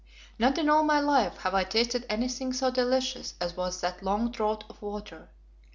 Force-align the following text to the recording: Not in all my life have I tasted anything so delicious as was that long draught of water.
Not 0.39 0.57
in 0.57 0.67
all 0.67 0.81
my 0.81 0.99
life 0.99 1.37
have 1.43 1.53
I 1.53 1.63
tasted 1.63 2.07
anything 2.09 2.53
so 2.53 2.71
delicious 2.71 3.35
as 3.39 3.55
was 3.55 3.81
that 3.81 4.01
long 4.01 4.31
draught 4.31 4.63
of 4.67 4.81
water. 4.81 5.29